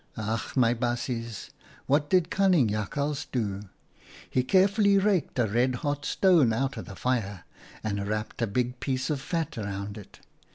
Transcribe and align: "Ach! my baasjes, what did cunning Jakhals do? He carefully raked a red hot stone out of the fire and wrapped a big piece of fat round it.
"Ach! 0.17 0.55
my 0.57 0.73
baasjes, 0.73 1.51
what 1.85 2.09
did 2.09 2.31
cunning 2.31 2.69
Jakhals 2.69 3.27
do? 3.31 3.69
He 4.27 4.41
carefully 4.41 4.97
raked 4.97 5.37
a 5.37 5.45
red 5.45 5.75
hot 5.85 6.05
stone 6.05 6.51
out 6.51 6.75
of 6.75 6.85
the 6.85 6.95
fire 6.95 7.43
and 7.83 8.07
wrapped 8.07 8.41
a 8.41 8.47
big 8.47 8.79
piece 8.79 9.11
of 9.11 9.21
fat 9.21 9.57
round 9.57 9.99
it. 9.99 10.19